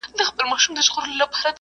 [0.07, 1.47] حسنيار